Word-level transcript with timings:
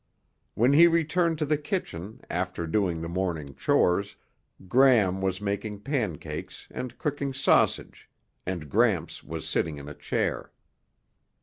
When 0.55 0.73
he 0.73 0.87
returned 0.87 1.37
to 1.37 1.45
the 1.45 1.59
kitchen 1.59 2.21
after 2.27 2.65
doing 2.65 3.01
the 3.01 3.07
morning 3.07 3.53
chores, 3.53 4.15
Gram 4.67 5.21
was 5.21 5.39
making 5.39 5.81
pancakes 5.81 6.67
and 6.71 6.97
cooking 6.97 7.35
sausage 7.35 8.09
and 8.43 8.67
Gramps 8.67 9.23
was 9.23 9.47
sitting 9.47 9.77
in 9.77 9.87
a 9.87 9.93
chair. 9.93 10.51